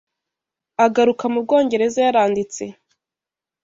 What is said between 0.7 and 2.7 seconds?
Agaruka mu Bwongereza yaranditse